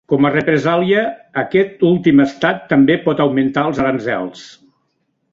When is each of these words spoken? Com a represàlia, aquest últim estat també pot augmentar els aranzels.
Com 0.11 0.25
a 0.27 0.29
represàlia, 0.33 1.01
aquest 1.41 1.83
últim 1.89 2.23
estat 2.25 2.63
també 2.71 2.95
pot 3.03 3.21
augmentar 3.27 3.67
els 3.73 3.83
aranzels. 3.85 4.47